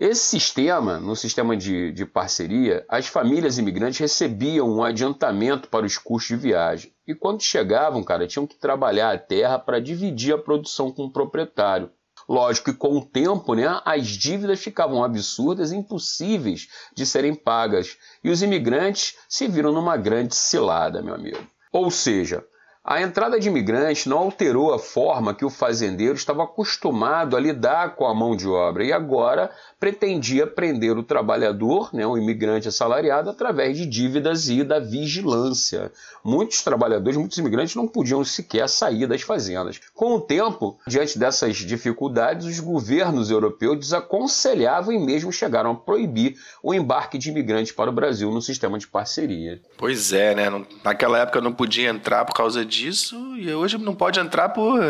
Esse 0.00 0.22
sistema, 0.22 0.98
no 0.98 1.14
sistema 1.14 1.56
de, 1.56 1.92
de 1.92 2.04
parceria, 2.04 2.84
as 2.88 3.06
famílias 3.06 3.58
imigrantes 3.58 4.00
recebiam 4.00 4.68
um 4.68 4.82
adiantamento 4.82 5.68
para 5.68 5.86
os 5.86 5.96
custos 5.96 6.36
de 6.36 6.42
viagem. 6.42 6.91
E 7.06 7.14
quando 7.14 7.42
chegavam, 7.42 8.02
cara, 8.04 8.26
tinham 8.26 8.46
que 8.46 8.56
trabalhar 8.56 9.12
a 9.12 9.18
terra 9.18 9.58
para 9.58 9.80
dividir 9.80 10.34
a 10.34 10.38
produção 10.38 10.92
com 10.92 11.04
o 11.04 11.12
proprietário. 11.12 11.90
Lógico 12.28 12.70
que 12.70 12.78
com 12.78 12.96
o 12.96 13.04
tempo, 13.04 13.54
né, 13.54 13.80
as 13.84 14.06
dívidas 14.06 14.60
ficavam 14.60 15.02
absurdas 15.02 15.72
impossíveis 15.72 16.68
de 16.94 17.04
serem 17.04 17.34
pagas. 17.34 17.96
E 18.22 18.30
os 18.30 18.42
imigrantes 18.42 19.16
se 19.28 19.48
viram 19.48 19.72
numa 19.72 19.96
grande 19.96 20.34
cilada, 20.34 21.02
meu 21.02 21.14
amigo. 21.14 21.44
Ou 21.72 21.90
seja, 21.90 22.44
A 22.84 23.00
entrada 23.00 23.38
de 23.38 23.46
imigrantes 23.46 24.06
não 24.06 24.18
alterou 24.18 24.74
a 24.74 24.78
forma 24.78 25.32
que 25.32 25.44
o 25.44 25.50
fazendeiro 25.50 26.16
estava 26.16 26.42
acostumado 26.42 27.36
a 27.36 27.40
lidar 27.40 27.94
com 27.94 28.04
a 28.04 28.12
mão 28.12 28.34
de 28.34 28.48
obra 28.48 28.84
e 28.84 28.92
agora 28.92 29.52
pretendia 29.78 30.48
prender 30.48 30.98
o 30.98 31.04
trabalhador, 31.04 31.90
né, 31.92 32.04
o 32.04 32.18
imigrante 32.18 32.66
assalariado, 32.66 33.30
através 33.30 33.76
de 33.78 33.86
dívidas 33.86 34.48
e 34.48 34.64
da 34.64 34.80
vigilância. 34.80 35.92
Muitos 36.24 36.62
trabalhadores, 36.62 37.16
muitos 37.16 37.38
imigrantes 37.38 37.76
não 37.76 37.86
podiam 37.86 38.24
sequer 38.24 38.68
sair 38.68 39.06
das 39.06 39.22
fazendas. 39.22 39.80
Com 39.94 40.16
o 40.16 40.20
tempo, 40.20 40.76
diante 40.84 41.16
dessas 41.16 41.58
dificuldades, 41.58 42.46
os 42.46 42.58
governos 42.58 43.30
europeus 43.30 43.78
desaconselhavam 43.78 44.92
e 44.92 44.98
mesmo 44.98 45.30
chegaram 45.30 45.70
a 45.70 45.76
proibir 45.76 46.34
o 46.60 46.74
embarque 46.74 47.16
de 47.16 47.30
imigrantes 47.30 47.70
para 47.70 47.90
o 47.90 47.92
Brasil 47.92 48.32
no 48.32 48.42
sistema 48.42 48.76
de 48.76 48.88
parceria. 48.88 49.60
Pois 49.78 50.12
é, 50.12 50.34
né? 50.34 50.50
Naquela 50.82 51.18
época 51.18 51.40
não 51.40 51.52
podia 51.52 51.88
entrar 51.88 52.24
por 52.24 52.34
causa 52.34 52.71
disso 52.72 53.36
e 53.36 53.52
hoje 53.52 53.76
não 53.78 53.94
pode 53.94 54.18
entrar 54.18 54.48
por, 54.48 54.80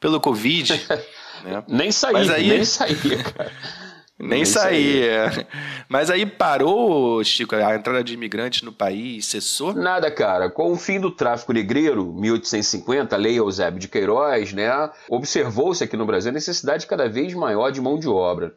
pelo 0.00 0.20
Covid. 0.20 0.72
né? 1.44 1.62
Nem 1.68 1.92
sair, 1.92 2.30
aí- 2.32 2.48
nem 2.48 2.64
sair, 2.64 3.22
cara. 3.22 3.52
Nem 4.22 4.42
Isso 4.42 4.52
sair. 4.52 5.04
é. 5.08 5.46
Mas 5.88 6.10
aí 6.10 6.26
parou, 6.26 7.24
Chico, 7.24 7.56
a 7.56 7.74
entrada 7.74 8.04
de 8.04 8.12
imigrantes 8.12 8.60
no 8.60 8.70
país, 8.70 9.24
cessou? 9.24 9.72
Nada, 9.72 10.10
cara. 10.10 10.50
Com 10.50 10.70
o 10.72 10.76
fim 10.76 11.00
do 11.00 11.10
tráfico 11.10 11.54
negreiro, 11.54 12.12
1850, 12.12 13.16
a 13.16 13.18
lei 13.18 13.38
Eusébio 13.38 13.80
de 13.80 13.88
Queiroz, 13.88 14.52
né, 14.52 14.68
observou-se 15.08 15.82
aqui 15.82 15.96
no 15.96 16.04
Brasil 16.04 16.28
a 16.30 16.34
necessidade 16.34 16.86
cada 16.86 17.08
vez 17.08 17.32
maior 17.32 17.70
de 17.72 17.80
mão 17.80 17.98
de 17.98 18.08
obra. 18.10 18.52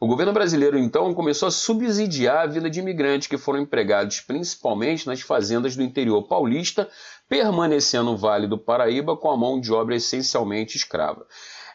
O 0.00 0.08
governo 0.08 0.32
brasileiro, 0.32 0.76
então, 0.76 1.14
começou 1.14 1.46
a 1.46 1.52
subsidiar 1.52 2.38
a 2.38 2.46
vida 2.46 2.68
de 2.68 2.80
imigrantes 2.80 3.28
que 3.28 3.38
foram 3.38 3.60
empregados 3.60 4.18
principalmente 4.20 5.06
nas 5.06 5.20
fazendas 5.20 5.76
do 5.76 5.82
interior 5.84 6.22
paulista, 6.24 6.88
permanecendo 7.28 8.10
no 8.10 8.16
Vale 8.16 8.46
do 8.46 8.58
Paraíba 8.58 9.16
com 9.16 9.30
a 9.30 9.36
mão 9.36 9.60
de 9.60 9.72
obra 9.72 9.96
essencialmente 9.96 10.76
escrava. 10.76 11.26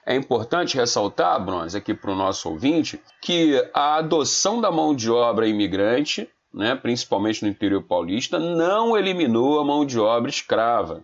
É 0.06 0.16
importante 0.16 0.78
ressaltar, 0.78 1.44
Bronze, 1.44 1.78
aqui 1.78 1.94
para 1.94 2.12
o 2.12 2.16
nosso 2.16 2.50
ouvinte, 2.50 3.00
que 3.22 3.64
a 3.74 3.98
adoção 3.98 4.60
da 4.60 4.72
mão 4.72 4.96
de 4.96 5.12
obra 5.12 5.48
imigrante, 5.48 6.28
né, 6.54 6.76
principalmente 6.76 7.44
no 7.44 7.50
interior 7.50 7.84
paulista, 7.84 8.40
não 8.40 8.98
eliminou 8.98 9.60
a 9.60 9.66
mão 9.66 9.86
de 9.86 10.00
obra 10.00 10.30
escrava, 10.30 11.04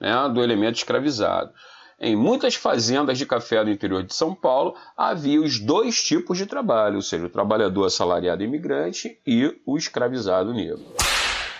né, 0.00 0.28
do 0.28 0.42
elemento 0.42 0.76
escravizado. 0.76 1.52
Em 1.98 2.16
muitas 2.16 2.54
fazendas 2.54 3.16
de 3.16 3.24
café 3.24 3.64
do 3.64 3.70
interior 3.70 4.02
de 4.02 4.14
São 4.14 4.34
Paulo, 4.34 4.74
havia 4.96 5.40
os 5.40 5.58
dois 5.60 6.02
tipos 6.02 6.36
de 6.36 6.44
trabalho, 6.44 6.96
ou 6.96 7.02
seja, 7.02 7.24
o 7.24 7.30
trabalhador 7.30 7.84
assalariado 7.84 8.42
imigrante 8.42 9.18
e 9.26 9.58
o 9.64 9.78
escravizado 9.78 10.52
negro. 10.52 10.84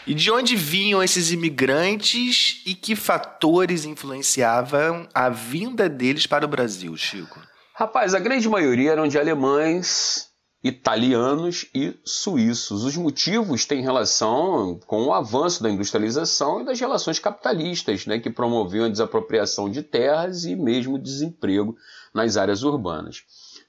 E 0.06 0.12
de 0.12 0.30
onde 0.30 0.54
vinham 0.54 1.02
esses 1.02 1.32
imigrantes 1.32 2.62
e 2.66 2.74
que 2.74 2.94
fatores 2.94 3.86
influenciavam 3.86 5.08
a 5.14 5.30
vinda 5.30 5.88
deles 5.88 6.26
para 6.26 6.44
o 6.44 6.48
Brasil, 6.48 6.94
Chico? 6.94 7.40
Rapaz, 7.74 8.14
a 8.14 8.18
grande 8.18 8.46
maioria 8.46 8.92
eram 8.92 9.08
de 9.08 9.18
alemães, 9.18 10.28
italianos 10.62 11.66
e 11.74 11.94
suíços. 12.04 12.84
Os 12.84 12.96
motivos 12.96 13.64
têm 13.64 13.82
relação 13.82 14.78
com 14.86 15.04
o 15.04 15.12
avanço 15.14 15.62
da 15.62 15.70
industrialização 15.70 16.60
e 16.60 16.66
das 16.66 16.78
relações 16.78 17.18
capitalistas, 17.18 18.04
né, 18.06 18.18
que 18.18 18.28
promoviam 18.28 18.84
a 18.84 18.90
desapropriação 18.90 19.70
de 19.70 19.82
terras 19.82 20.44
e 20.44 20.54
mesmo 20.54 20.98
desemprego 20.98 21.76
nas 22.12 22.36
áreas 22.36 22.62
urbanas. 22.62 23.22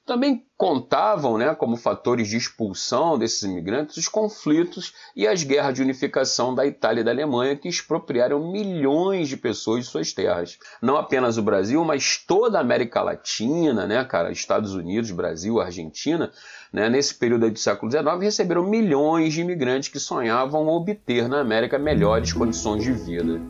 Também 0.06 0.46
contavam 0.58 1.38
né, 1.38 1.54
como 1.54 1.76
fatores 1.76 2.30
de 2.30 2.38
expulsão 2.38 3.18
desses 3.18 3.44
imigrantes 3.44 3.98
os 3.98 4.08
conflitos 4.08 4.94
e 5.16 5.28
as 5.28 5.44
guerras 5.44 5.74
de 5.74 5.82
unificação 5.82 6.56
da 6.56 6.66
Itália 6.66 7.02
e 7.02 7.04
da 7.04 7.12
Alemanha 7.12 7.58
que 7.58 7.68
expropriaram 7.68 8.52
milhões 8.52 9.28
de 9.28 9.36
pessoas 9.36 9.86
de 9.86 9.92
suas 9.92 10.14
terras. 10.14 10.58
Não 10.82 10.96
apenas 10.96 11.38
o 11.38 11.42
Brasil, 11.42 11.84
mas 11.84 12.18
toda 12.26 12.58
a 12.58 12.62
América 12.62 13.02
Latina, 13.02 13.86
né, 13.86 14.04
cara, 14.06 14.32
Estados 14.32 14.74
Unidos, 14.74 15.12
Brasil, 15.12 15.60
Argentina, 15.60 16.32
né, 16.72 16.90
nesse 16.90 17.16
período 17.16 17.50
do 17.50 17.60
século 17.60 17.92
XIX, 17.92 18.06
receberam 18.22 18.64
milhões 18.64 19.34
de 19.34 19.42
imigrantes 19.42 19.90
que 19.90 20.00
sonhavam 20.00 20.68
obter 20.68 21.28
na 21.28 21.42
América 21.42 21.78
melhores 21.78 22.32
condições 22.32 22.84
de 22.84 22.94
vida. 22.94 23.42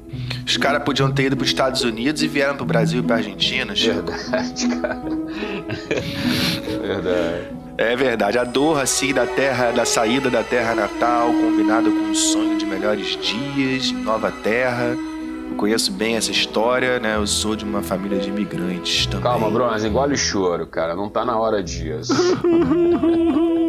Os 0.46 0.58
caras 0.58 0.84
podiam 0.84 1.12
ter 1.12 1.26
ido 1.26 1.38
para 1.38 1.44
os 1.44 1.50
Estados 1.50 1.84
Unidos 1.84 2.24
e 2.24 2.28
vieram 2.28 2.56
para 2.56 2.64
o 2.64 2.68
Brasil 2.68 3.00
e 3.00 3.04
para 3.04 3.16
a 3.16 3.18
Argentina, 3.20 3.76
Chico. 3.76 4.12
Verdade, 4.12 4.68
cara. 4.82 6.65
Verdade. 6.86 7.48
É 7.78 7.96
verdade. 7.96 8.38
A 8.38 8.44
dor, 8.44 8.80
assim, 8.80 9.14
da 9.14 9.26
terra, 9.26 9.72
da 9.72 9.86
saída 9.86 10.30
da 10.30 10.44
terra 10.44 10.74
natal, 10.74 11.28
combinado 11.34 11.92
com 11.92 12.12
o 12.12 12.16
sonho 12.16 12.58
de 12.58 12.66
melhores 12.66 13.18
dias, 13.18 13.92
nova 13.92 14.32
terra. 14.32 14.96
Eu 15.50 15.56
conheço 15.58 15.92
bem 15.92 16.16
essa 16.16 16.32
história, 16.32 17.00
né? 17.00 17.16
Eu 17.16 17.28
sou 17.28 17.56
de 17.56 17.64
uma 17.66 17.82
família 17.82 18.18
de 18.18 18.30
imigrantes 18.30 19.06
também. 19.06 19.24
Calma, 19.24 19.50
Bronze, 19.50 19.88
engole 19.88 20.14
o 20.14 20.18
choro, 20.18 20.66
cara. 20.66 20.96
Não 20.96 21.10
tá 21.10 21.26
na 21.26 21.38
hora 21.38 21.62
disso. 21.62 22.14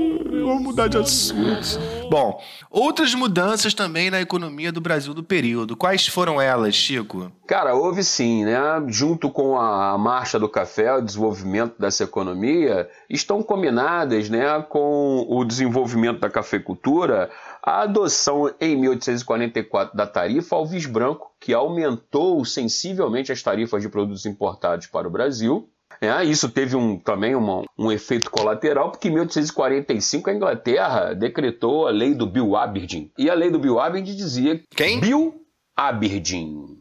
Vamos 0.46 0.62
mudar 0.62 0.86
de 0.86 0.96
assunto. 0.96 1.80
Bom, 2.08 2.40
outras 2.70 3.12
mudanças 3.16 3.74
também 3.74 4.10
na 4.10 4.20
economia 4.20 4.70
do 4.70 4.80
Brasil 4.80 5.12
do 5.12 5.24
período. 5.24 5.76
Quais 5.76 6.06
foram 6.06 6.40
elas, 6.40 6.72
Chico? 6.72 7.32
Cara, 7.48 7.74
houve 7.74 8.04
sim, 8.04 8.44
né? 8.44 8.56
Junto 8.86 9.28
com 9.28 9.58
a 9.58 9.98
marcha 9.98 10.38
do 10.38 10.48
café, 10.48 10.94
o 10.94 11.00
desenvolvimento 11.00 11.74
dessa 11.80 12.04
economia, 12.04 12.88
estão 13.10 13.42
combinadas, 13.42 14.30
né, 14.30 14.64
com 14.68 15.26
o 15.28 15.44
desenvolvimento 15.44 16.20
da 16.20 16.30
cafeicultura, 16.30 17.28
a 17.60 17.82
adoção 17.82 18.48
em 18.60 18.76
1844 18.76 19.96
da 19.96 20.06
tarifa 20.06 20.54
Alves 20.54 20.86
Branco, 20.86 21.32
que 21.40 21.52
aumentou 21.52 22.44
sensivelmente 22.44 23.32
as 23.32 23.42
tarifas 23.42 23.82
de 23.82 23.88
produtos 23.88 24.24
importados 24.24 24.86
para 24.86 25.08
o 25.08 25.10
Brasil. 25.10 25.68
É, 26.00 26.22
isso 26.24 26.48
teve 26.50 26.76
um, 26.76 26.98
também 26.98 27.34
uma- 27.34 27.62
um 27.78 27.90
efeito 27.90 28.30
colateral, 28.30 28.90
porque 28.90 29.08
em 29.08 29.12
1845 29.12 30.28
a 30.30 30.34
Inglaterra 30.34 31.14
decretou 31.14 31.86
a 31.86 31.90
lei 31.90 32.14
do 32.14 32.26
Bill 32.26 32.54
Aberdeen. 32.56 33.10
E 33.16 33.30
a 33.30 33.34
lei 33.34 33.50
do 33.50 33.58
Bill 33.58 33.80
Aberdeen 33.80 34.14
dizia 34.16 34.60
Quem? 34.70 35.00
Bill 35.00 35.34
Aberdeen. 35.74 36.78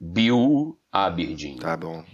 Bill 0.00 0.76
Aberdeen. 0.92 1.56
Tá 1.58 1.76
bom. 1.76 2.04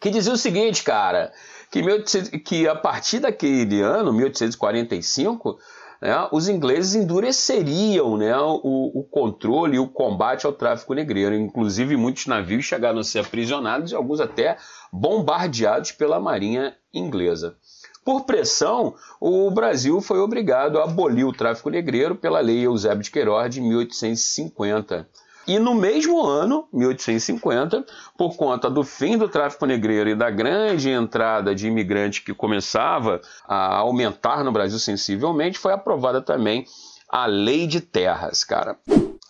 Que 0.00 0.10
dizia 0.10 0.32
o 0.32 0.36
seguinte, 0.36 0.82
cara, 0.82 1.32
que, 1.70 1.82
1800 1.82 2.30
que 2.44 2.68
a 2.68 2.74
partir 2.74 3.20
daquele 3.20 3.80
ano, 3.80 4.12
1845, 4.12 5.58
né, 6.04 6.28
os 6.30 6.50
ingleses 6.50 6.94
endureceriam 6.94 8.18
né, 8.18 8.36
o, 8.36 9.00
o 9.00 9.04
controle 9.04 9.76
e 9.76 9.78
o 9.78 9.88
combate 9.88 10.44
ao 10.44 10.52
tráfico 10.52 10.92
negreiro. 10.92 11.34
Inclusive, 11.34 11.96
muitos 11.96 12.26
navios 12.26 12.66
chegaram 12.66 12.98
a 12.98 13.02
ser 13.02 13.20
aprisionados 13.20 13.90
e 13.90 13.94
alguns 13.94 14.20
até 14.20 14.58
bombardeados 14.92 15.92
pela 15.92 16.20
marinha 16.20 16.76
inglesa. 16.92 17.56
Por 18.04 18.26
pressão, 18.26 18.94
o 19.18 19.50
Brasil 19.50 19.98
foi 20.02 20.18
obrigado 20.18 20.78
a 20.78 20.84
abolir 20.84 21.24
o 21.24 21.32
tráfico 21.32 21.70
negreiro 21.70 22.14
pela 22.14 22.38
lei 22.38 22.66
Eusébio 22.66 23.02
de 23.02 23.10
Queiroz 23.10 23.54
de 23.54 23.62
1850. 23.62 25.08
E 25.46 25.58
no 25.58 25.74
mesmo 25.74 26.24
ano, 26.24 26.66
1850, 26.72 27.84
por 28.16 28.36
conta 28.36 28.70
do 28.70 28.82
fim 28.82 29.18
do 29.18 29.28
tráfico 29.28 29.66
negreiro 29.66 30.10
e 30.10 30.14
da 30.14 30.30
grande 30.30 30.90
entrada 30.90 31.54
de 31.54 31.66
imigrantes 31.66 32.20
que 32.20 32.34
começava 32.34 33.20
a 33.46 33.76
aumentar 33.76 34.42
no 34.42 34.52
Brasil 34.52 34.78
sensivelmente, 34.78 35.58
foi 35.58 35.72
aprovada 35.72 36.22
também 36.22 36.64
a 37.08 37.26
Lei 37.26 37.66
de 37.66 37.80
Terras, 37.80 38.42
cara. 38.42 38.78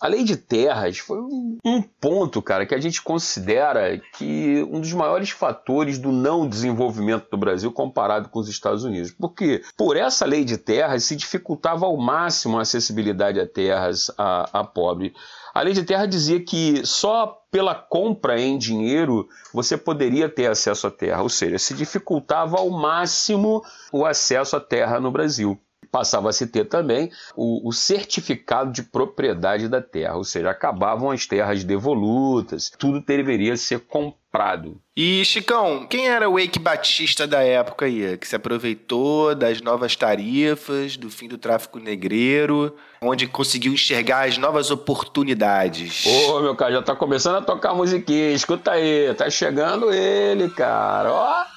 A 0.01 0.07
Lei 0.07 0.23
de 0.23 0.35
Terras 0.35 0.97
foi 0.97 1.17
um 1.63 1.81
ponto, 1.81 2.41
cara, 2.41 2.65
que 2.65 2.75
a 2.75 2.79
gente 2.79 3.01
considera 3.01 3.97
que 4.17 4.67
um 4.69 4.81
dos 4.81 4.91
maiores 4.91 5.29
fatores 5.29 5.97
do 5.97 6.11
não 6.11 6.47
desenvolvimento 6.47 7.29
do 7.29 7.37
Brasil 7.37 7.71
comparado 7.71 8.27
com 8.27 8.39
os 8.39 8.49
Estados 8.49 8.83
Unidos. 8.83 9.11
Porque 9.11 9.63
por 9.77 9.95
essa 9.95 10.25
Lei 10.25 10.43
de 10.43 10.57
Terras 10.57 11.05
se 11.05 11.15
dificultava 11.15 11.85
ao 11.85 11.95
máximo 11.95 12.59
a 12.59 12.63
acessibilidade 12.63 13.39
a 13.39 13.47
terras 13.47 14.11
a, 14.17 14.59
a 14.59 14.63
pobre. 14.63 15.13
A 15.55 15.61
lei 15.61 15.73
de 15.73 15.85
terra 15.85 16.05
dizia 16.05 16.43
que 16.43 16.85
só 16.85 17.41
pela 17.49 17.73
compra 17.73 18.37
em 18.37 18.57
dinheiro 18.57 19.25
você 19.53 19.77
poderia 19.77 20.27
ter 20.27 20.47
acesso 20.47 20.85
à 20.85 20.91
terra, 20.91 21.21
ou 21.21 21.29
seja, 21.29 21.57
se 21.57 21.73
dificultava 21.73 22.57
ao 22.57 22.69
máximo 22.69 23.63
o 23.89 24.05
acesso 24.05 24.57
à 24.57 24.59
terra 24.59 24.99
no 24.99 25.09
Brasil. 25.09 25.57
Passava 25.95 26.29
a 26.29 26.33
se 26.33 26.45
ter 26.47 26.65
também 26.65 27.09
o, 27.37 27.69
o 27.69 27.71
certificado 27.71 28.69
de 28.69 28.83
propriedade 28.83 29.69
da 29.69 29.81
terra, 29.81 30.17
ou 30.17 30.25
seja, 30.25 30.49
acabavam 30.49 31.09
as 31.09 31.25
terras 31.25 31.63
devolutas, 31.63 32.69
tudo 32.77 32.99
deveria 32.99 33.55
ser 33.55 33.79
comprado. 33.79 34.77
E, 34.93 35.23
Chicão, 35.23 35.87
quem 35.87 36.09
era 36.09 36.29
o 36.29 36.37
Eike 36.37 36.59
Batista 36.59 37.25
da 37.25 37.41
época 37.41 37.85
aí? 37.85 38.17
Que 38.17 38.27
se 38.27 38.35
aproveitou 38.35 39.33
das 39.33 39.61
novas 39.61 39.95
tarifas, 39.95 40.97
do 40.97 41.09
fim 41.09 41.29
do 41.29 41.37
tráfico 41.37 41.79
negreiro, 41.79 42.75
onde 43.01 43.25
conseguiu 43.25 43.71
enxergar 43.71 44.27
as 44.27 44.37
novas 44.37 44.71
oportunidades. 44.71 46.05
Ô, 46.05 46.41
meu 46.41 46.57
cara, 46.57 46.73
já 46.73 46.81
tá 46.81 46.93
começando 46.93 47.37
a 47.37 47.41
tocar 47.41 47.73
musiquinha, 47.73 48.31
escuta 48.31 48.71
aí, 48.71 49.13
tá 49.13 49.29
chegando 49.29 49.93
ele, 49.93 50.49
cara, 50.49 51.13
ó. 51.13 51.54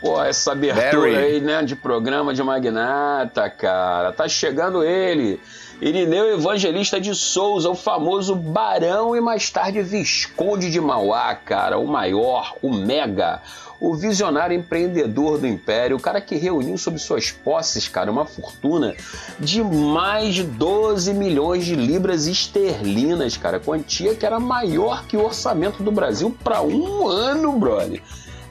Pô, 0.00 0.22
essa 0.22 0.52
abertura 0.52 1.12
Barry. 1.12 1.16
aí, 1.16 1.40
né, 1.40 1.62
de 1.62 1.76
programa 1.76 2.32
de 2.32 2.42
magnata, 2.42 3.50
cara. 3.50 4.12
Tá 4.12 4.26
chegando 4.26 4.82
ele, 4.82 5.38
Irineu 5.80 6.32
Evangelista 6.32 7.00
de 7.00 7.14
Souza, 7.14 7.68
o 7.68 7.74
famoso 7.74 8.34
Barão 8.34 9.16
e 9.16 9.20
mais 9.20 9.50
tarde 9.50 9.82
Visconde 9.82 10.70
de 10.70 10.80
Mauá, 10.80 11.34
cara, 11.34 11.78
o 11.78 11.86
maior, 11.86 12.54
o 12.60 12.70
mega, 12.70 13.40
o 13.80 13.94
visionário 13.94 14.54
empreendedor 14.54 15.38
do 15.38 15.46
império, 15.46 15.96
o 15.96 16.00
cara 16.00 16.20
que 16.20 16.36
reuniu 16.36 16.76
sob 16.76 16.98
suas 16.98 17.30
posses, 17.30 17.88
cara, 17.88 18.10
uma 18.10 18.26
fortuna 18.26 18.94
de 19.38 19.62
mais 19.62 20.34
de 20.34 20.42
12 20.42 21.14
milhões 21.14 21.64
de 21.64 21.74
libras 21.74 22.26
esterlinas, 22.26 23.38
cara, 23.38 23.58
quantia 23.58 24.14
que 24.14 24.26
era 24.26 24.38
maior 24.38 25.06
que 25.06 25.16
o 25.16 25.24
orçamento 25.24 25.82
do 25.82 25.90
Brasil 25.90 26.36
para 26.44 26.60
um 26.60 27.08
ano, 27.08 27.58
brother. 27.58 28.02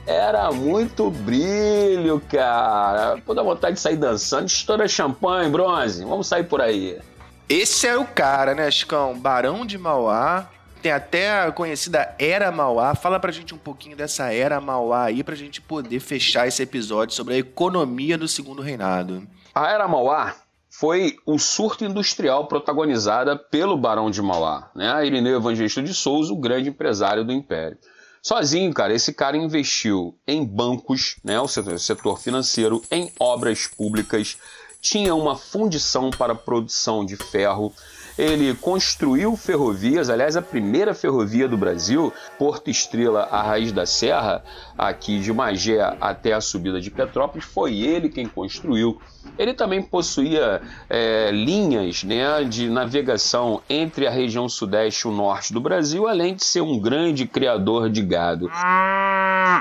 Era 0.06 0.50
muito 0.50 1.10
brilho, 1.10 2.20
cara. 2.30 3.20
Pô, 3.24 3.34
dá 3.34 3.42
vontade 3.42 3.74
de 3.74 3.80
sair 3.80 3.96
dançando. 3.96 4.46
Estoura 4.46 4.88
champanhe, 4.88 5.50
bronze. 5.50 6.04
Vamos 6.04 6.26
sair 6.26 6.44
por 6.44 6.60
aí. 6.60 6.98
Esse 7.48 7.86
é 7.86 7.96
o 7.96 8.06
cara, 8.06 8.54
né, 8.54 8.70
Chicão? 8.70 9.18
Barão 9.18 9.66
de 9.66 9.76
Mauá. 9.76 10.48
Tem 10.82 10.92
até 10.92 11.42
a 11.42 11.52
conhecida 11.52 12.14
Era 12.18 12.50
Mauá. 12.50 12.94
Fala 12.94 13.20
pra 13.20 13.30
gente 13.30 13.54
um 13.54 13.58
pouquinho 13.58 13.96
dessa 13.96 14.32
Era 14.32 14.60
Mauá 14.60 15.04
aí, 15.04 15.22
pra 15.22 15.34
gente 15.34 15.60
poder 15.60 16.00
fechar 16.00 16.48
esse 16.48 16.62
episódio 16.62 17.14
sobre 17.14 17.34
a 17.34 17.38
economia 17.38 18.16
do 18.16 18.26
Segundo 18.26 18.62
Reinado. 18.62 19.26
A 19.54 19.70
Era 19.70 19.86
Mauá 19.86 20.34
foi 20.70 21.16
o 21.26 21.38
surto 21.38 21.84
industrial 21.84 22.46
protagonizada 22.46 23.36
pelo 23.36 23.76
Barão 23.76 24.10
de 24.10 24.22
Mauá, 24.22 24.70
né? 24.74 25.04
Irineu 25.04 25.36
Evangelista 25.36 25.82
de 25.82 25.92
Souza, 25.92 26.32
o 26.32 26.40
grande 26.40 26.70
empresário 26.70 27.24
do 27.24 27.32
Império. 27.32 27.76
Sozinho, 28.22 28.72
cara, 28.74 28.92
esse 28.92 29.14
cara 29.14 29.36
investiu 29.36 30.18
em 30.26 30.44
bancos, 30.44 31.16
né, 31.24 31.40
o 31.40 31.48
setor 31.48 32.20
financeiro, 32.20 32.82
em 32.90 33.10
obras 33.18 33.66
públicas, 33.66 34.36
tinha 34.80 35.14
uma 35.14 35.36
fundição 35.36 36.10
para 36.10 36.34
produção 36.34 37.04
de 37.04 37.16
ferro. 37.16 37.72
Ele 38.20 38.54
construiu 38.54 39.34
ferrovias, 39.34 40.10
aliás, 40.10 40.36
a 40.36 40.42
primeira 40.42 40.92
ferrovia 40.92 41.48
do 41.48 41.56
Brasil, 41.56 42.12
Porto 42.38 42.68
Estrela, 42.68 43.22
a 43.30 43.40
raiz 43.42 43.72
da 43.72 43.86
serra, 43.86 44.44
aqui 44.76 45.20
de 45.20 45.32
Magé 45.32 45.80
até 45.98 46.34
a 46.34 46.40
subida 46.42 46.78
de 46.82 46.90
Petrópolis, 46.90 47.46
foi 47.46 47.78
ele 47.78 48.10
quem 48.10 48.26
construiu. 48.26 49.00
Ele 49.38 49.54
também 49.54 49.80
possuía 49.80 50.60
é, 50.90 51.30
linhas 51.30 52.04
né, 52.04 52.44
de 52.44 52.68
navegação 52.68 53.62
entre 53.70 54.06
a 54.06 54.10
região 54.10 54.50
sudeste 54.50 55.06
e 55.06 55.10
o 55.10 55.14
norte 55.14 55.54
do 55.54 55.60
Brasil, 55.60 56.06
além 56.06 56.34
de 56.34 56.44
ser 56.44 56.60
um 56.60 56.78
grande 56.78 57.26
criador 57.26 57.88
de 57.88 58.02
gado. 58.02 58.50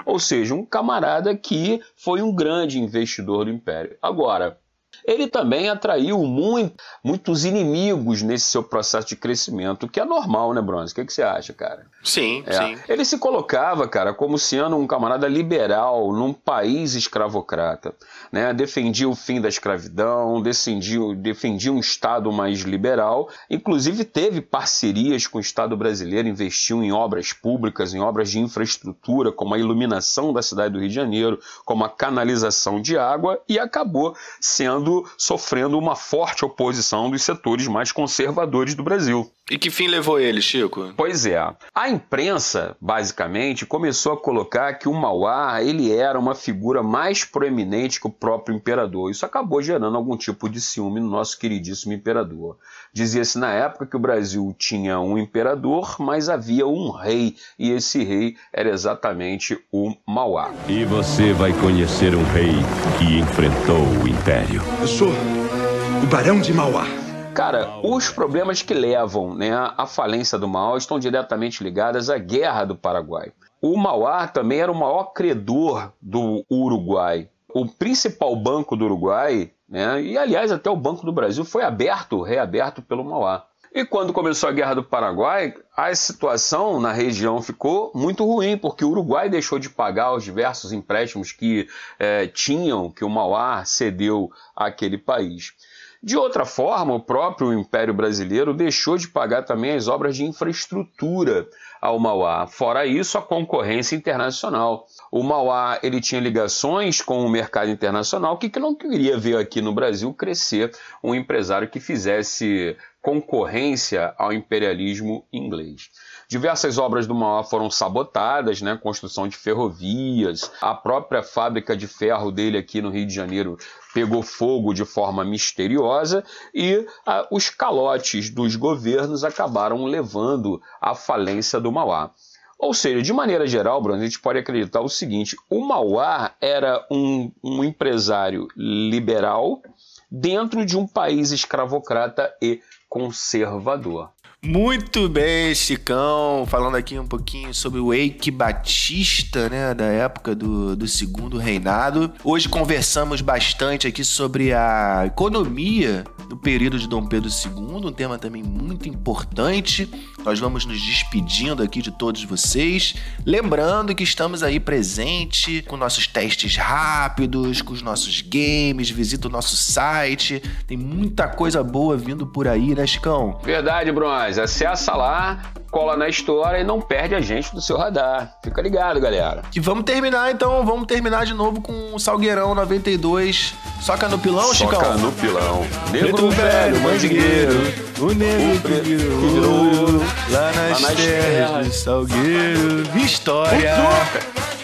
Ou 0.05 0.19
seja, 0.19 0.53
um 0.53 0.65
camarada 0.65 1.33
que 1.33 1.81
foi 1.95 2.21
um 2.21 2.35
grande 2.35 2.77
investidor 2.77 3.45
do 3.45 3.51
Império. 3.51 3.95
Agora, 4.01 4.57
ele 5.05 5.27
também 5.27 5.69
atraiu 5.69 6.19
muito, 6.23 6.75
muitos 7.03 7.45
inimigos 7.45 8.21
nesse 8.21 8.45
seu 8.45 8.63
processo 8.63 9.07
de 9.07 9.15
crescimento, 9.15 9.87
que 9.87 9.99
é 9.99 10.05
normal, 10.05 10.53
né, 10.53 10.61
Bronze? 10.61 10.91
O 10.91 10.95
que, 10.95 11.05
que 11.05 11.13
você 11.13 11.23
acha, 11.23 11.53
cara? 11.53 11.85
Sim, 12.03 12.43
É. 12.45 12.53
sim. 12.53 12.77
Ele 12.87 13.03
se 13.03 13.17
colocava, 13.17 13.87
cara, 13.87 14.13
como 14.13 14.37
sendo 14.37 14.75
um 14.77 14.87
camarada 14.87 15.27
liberal 15.27 16.11
num 16.13 16.33
país 16.33 16.95
escravocrata. 16.95 17.93
Né? 18.31 18.53
Defendia 18.53 19.07
o 19.09 19.15
fim 19.15 19.41
da 19.41 19.49
escravidão, 19.49 20.41
defendia, 20.41 20.99
defendia 21.15 21.71
um 21.71 21.79
Estado 21.79 22.31
mais 22.31 22.61
liberal. 22.61 23.29
Inclusive, 23.49 24.05
teve 24.05 24.41
parcerias 24.41 25.27
com 25.27 25.37
o 25.37 25.41
Estado 25.41 25.75
brasileiro, 25.75 26.27
investiu 26.27 26.83
em 26.83 26.91
obras 26.91 27.33
públicas, 27.33 27.93
em 27.93 27.99
obras 27.99 28.29
de 28.29 28.39
infraestrutura, 28.39 29.31
como 29.31 29.53
a 29.53 29.59
iluminação 29.59 30.31
da 30.31 30.41
cidade 30.41 30.73
do 30.73 30.79
Rio 30.79 30.89
de 30.89 30.95
Janeiro, 30.95 31.39
como 31.65 31.83
a 31.83 31.89
canalização 31.89 32.81
de 32.81 32.97
água, 32.97 33.41
e 33.47 33.59
acabou 33.59 34.15
sendo 34.39 34.88
sofrendo 35.17 35.77
uma 35.77 35.95
forte 35.95 36.45
oposição 36.45 37.09
dos 37.09 37.23
setores 37.23 37.67
mais 37.67 37.91
conservadores 37.91 38.75
do 38.75 38.83
Brasil. 38.83 39.31
E 39.49 39.57
que 39.57 39.71
fim 39.71 39.87
levou 39.87 40.19
ele, 40.19 40.41
Chico? 40.41 40.93
Pois 40.95 41.25
é. 41.25 41.39
A 41.73 41.89
imprensa, 41.89 42.77
basicamente, 42.79 43.65
começou 43.65 44.13
a 44.13 44.17
colocar 44.17 44.73
que 44.75 44.87
o 44.87 44.93
Mauá 44.93 45.63
ele 45.63 45.91
era 45.91 46.19
uma 46.19 46.35
figura 46.35 46.83
mais 46.83 47.23
proeminente 47.25 47.99
que 47.99 48.07
o 48.07 48.11
próprio 48.11 48.55
imperador. 48.55 49.09
Isso 49.09 49.25
acabou 49.25 49.61
gerando 49.61 49.97
algum 49.97 50.15
tipo 50.15 50.47
de 50.47 50.61
ciúme 50.61 50.99
no 50.99 51.09
nosso 51.09 51.39
queridíssimo 51.39 51.93
imperador. 51.93 52.57
Dizia-se 52.93 53.39
na 53.39 53.51
época 53.51 53.87
que 53.87 53.95
o 53.95 53.99
Brasil 53.99 54.55
tinha 54.57 54.99
um 54.99 55.17
imperador, 55.17 55.95
mas 55.99 56.29
havia 56.29 56.67
um 56.67 56.91
rei, 56.91 57.35
e 57.57 57.71
esse 57.71 58.03
rei 58.03 58.35
era 58.53 58.69
exatamente 58.69 59.59
o 59.71 59.95
Mauá. 60.07 60.51
E 60.67 60.85
você 60.85 61.33
vai 61.33 61.53
conhecer 61.53 62.13
um 62.13 62.23
rei 62.33 62.53
que 62.97 63.19
enfrentou 63.19 63.81
o 64.03 64.07
Império. 64.07 64.61
Eu 64.81 64.87
sou 64.87 65.09
o 65.09 66.07
Barão 66.07 66.39
de 66.39 66.53
Mauá. 66.53 66.98
Cara, 67.39 67.79
os 67.81 68.09
problemas 68.09 68.61
que 68.61 68.73
levam 68.73 69.33
né, 69.33 69.51
à 69.77 69.85
falência 69.85 70.37
do 70.37 70.45
Mauá 70.45 70.77
estão 70.77 70.99
diretamente 70.99 71.63
ligados 71.63 72.09
à 72.09 72.17
Guerra 72.17 72.65
do 72.65 72.75
Paraguai. 72.75 73.31
O 73.61 73.77
Mauá 73.77 74.27
também 74.27 74.59
era 74.59 74.69
o 74.69 74.75
maior 74.75 75.13
credor 75.13 75.93
do 76.01 76.43
Uruguai. 76.51 77.29
O 77.53 77.65
principal 77.65 78.35
banco 78.35 78.75
do 78.75 78.83
Uruguai, 78.83 79.51
né, 79.69 80.01
e 80.01 80.17
aliás 80.17 80.51
até 80.51 80.69
o 80.69 80.75
Banco 80.75 81.05
do 81.05 81.13
Brasil, 81.13 81.45
foi 81.45 81.63
aberto, 81.63 82.21
reaberto 82.21 82.81
pelo 82.81 83.05
Mauá. 83.05 83.45
E 83.73 83.85
quando 83.85 84.11
começou 84.11 84.49
a 84.49 84.51
Guerra 84.51 84.73
do 84.73 84.83
Paraguai, 84.83 85.53
a 85.77 85.95
situação 85.95 86.77
na 86.77 86.91
região 86.91 87.41
ficou 87.41 87.89
muito 87.95 88.25
ruim, 88.25 88.57
porque 88.57 88.83
o 88.83 88.89
Uruguai 88.89 89.29
deixou 89.29 89.59
de 89.59 89.69
pagar 89.69 90.13
os 90.13 90.25
diversos 90.25 90.73
empréstimos 90.73 91.31
que 91.31 91.69
eh, 91.99 92.27
tinham, 92.27 92.91
que 92.91 93.05
o 93.05 93.09
Mauá 93.09 93.63
cedeu 93.63 94.29
àquele 94.53 94.97
país. 94.97 95.53
De 96.01 96.15
outra 96.15 96.45
forma, 96.45 96.93
o 96.93 96.99
próprio 97.01 97.51
Império 97.51 97.93
Brasileiro 97.93 98.53
deixou 98.53 98.97
de 98.97 99.09
pagar 99.09 99.43
também 99.43 99.73
as 99.73 99.89
obras 99.89 100.15
de 100.15 100.23
infraestrutura 100.23 101.45
ao 101.81 101.99
Mauá. 101.99 102.47
Fora 102.47 102.85
isso, 102.85 103.17
a 103.17 103.21
concorrência 103.21 103.97
internacional. 103.97 104.87
O 105.11 105.21
Mauá 105.21 105.77
ele 105.83 105.99
tinha 105.99 106.21
ligações 106.21 107.01
com 107.01 107.19
o 107.25 107.29
mercado 107.29 107.69
internacional 107.69 108.37
que, 108.37 108.49
que 108.49 108.59
não 108.59 108.73
queria 108.73 109.17
ver 109.17 109.37
aqui 109.37 109.61
no 109.61 109.73
Brasil 109.73 110.13
crescer 110.13 110.71
um 111.03 111.13
empresário 111.13 111.69
que 111.69 111.81
fizesse 111.81 112.77
concorrência 113.01 114.13
ao 114.17 114.31
imperialismo 114.31 115.25
inglês. 115.31 115.89
Diversas 116.29 116.77
obras 116.77 117.07
do 117.07 117.15
Mauá 117.15 117.43
foram 117.43 117.71
sabotadas, 117.71 118.61
né? 118.61 118.77
Construção 118.77 119.27
de 119.27 119.35
ferrovias, 119.35 120.51
a 120.61 120.75
própria 120.75 121.23
fábrica 121.23 121.75
de 121.75 121.87
ferro 121.87 122.31
dele 122.31 122.55
aqui 122.55 122.83
no 122.83 122.91
Rio 122.91 123.07
de 123.07 123.15
Janeiro 123.15 123.57
pegou 123.95 124.21
fogo 124.21 124.71
de 124.71 124.85
forma 124.85 125.25
misteriosa 125.25 126.23
e 126.53 126.85
ah, 127.03 127.27
os 127.31 127.49
calotes 127.49 128.29
dos 128.29 128.55
governos 128.55 129.23
acabaram 129.23 129.85
levando 129.85 130.61
à 130.79 130.93
falência 130.93 131.59
do 131.59 131.71
Mauá. 131.71 132.11
Ou 132.59 132.75
seja, 132.75 133.01
de 133.01 133.11
maneira 133.11 133.47
geral, 133.47 133.81
Bruno, 133.81 133.99
a 133.99 134.03
gente 134.03 134.19
pode 134.19 134.37
acreditar 134.37 134.81
o 134.81 134.89
seguinte: 134.89 135.35
o 135.49 135.65
Mauá 135.65 136.35
era 136.39 136.85
um, 136.91 137.31
um 137.43 137.63
empresário 137.63 138.47
liberal 138.55 139.63
dentro 140.11 140.63
de 140.63 140.77
um 140.77 140.85
país 140.85 141.31
escravocrata 141.31 142.31
e 142.39 142.61
conservador. 142.87 144.11
Muito 144.41 145.09
bem, 145.09 145.53
Chicão. 145.53 146.45
Falando 146.47 146.75
aqui 146.75 146.97
um 146.97 147.05
pouquinho 147.05 147.53
sobre 147.53 147.77
o 147.81 147.93
Eike 147.93 148.31
Batista, 148.31 149.49
né, 149.49 149.73
da 149.73 149.83
época 149.83 150.33
do, 150.33 150.77
do 150.77 150.87
Segundo 150.87 151.37
Reinado. 151.37 152.13
Hoje 152.23 152.47
conversamos 152.47 153.19
bastante 153.19 153.85
aqui 153.85 154.01
sobre 154.01 154.53
a 154.53 155.03
economia 155.05 156.05
do 156.29 156.37
período 156.37 156.79
de 156.79 156.87
Dom 156.87 157.05
Pedro 157.05 157.29
II, 157.29 157.87
um 157.87 157.91
tema 157.91 158.17
também 158.17 158.41
muito 158.41 158.87
importante. 158.87 159.89
Nós 160.23 160.39
vamos 160.39 160.65
nos 160.65 160.81
despedindo 160.81 161.63
aqui 161.63 161.81
de 161.81 161.91
todos 161.91 162.23
vocês. 162.23 162.95
Lembrando 163.25 163.95
que 163.95 164.03
estamos 164.03 164.43
aí 164.43 164.59
presente 164.59 165.63
com 165.67 165.77
nossos 165.77 166.07
testes 166.07 166.55
rápidos, 166.55 167.61
com 167.61 167.73
os 167.73 167.81
nossos 167.81 168.21
games. 168.21 168.89
Visita 168.89 169.27
o 169.27 169.31
nosso 169.31 169.55
site. 169.55 170.41
Tem 170.67 170.77
muita 170.77 171.27
coisa 171.27 171.63
boa 171.63 171.97
vindo 171.97 172.27
por 172.27 172.47
aí, 172.47 172.75
né, 172.75 172.85
Chicão? 172.85 173.39
Verdade, 173.43 173.91
Bronze. 173.91 174.39
Acessa 174.39 174.93
lá, 174.93 175.51
cola 175.71 175.95
na 175.95 176.07
história 176.07 176.59
e 176.59 176.63
não 176.63 176.81
perde 176.81 177.15
a 177.15 177.21
gente 177.21 177.53
do 177.53 177.61
seu 177.61 177.77
radar. 177.77 178.37
Fica 178.43 178.61
ligado, 178.61 178.99
galera. 178.99 179.43
E 179.55 179.59
vamos 179.59 179.83
terminar 179.83 180.31
então, 180.31 180.65
vamos 180.65 180.85
terminar 180.85 181.25
de 181.25 181.33
novo 181.33 181.61
com 181.61 181.93
o 181.93 181.99
Salgueirão 181.99 182.53
92. 182.53 183.53
Soca 183.81 184.07
no 184.07 184.19
pilão, 184.19 184.53
Chicão? 184.53 184.79
Soca 184.79 184.97
no 184.97 185.11
pilão. 185.13 185.65
Preto 185.91 186.29
velho, 186.29 186.81
mandingueiro, 186.81 187.88
o 188.01 188.13
negro 188.13 188.55
O 188.55 188.61
que 188.61 188.81
virou 188.81 189.19
que 189.19 189.27
virou 189.27 190.03
lá 190.29 190.51
nas 190.53 190.81
nas 190.81 190.95
terras 190.95 190.95
terras 190.95 191.67
do 191.67 191.73
Salgueiro. 191.73 192.97
História! 192.97 193.75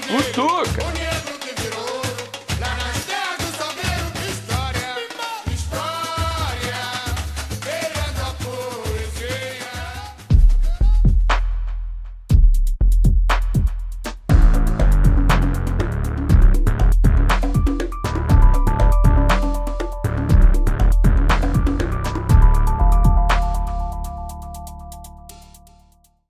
Futuca! 0.08 0.63
Futuca! 0.71 1.05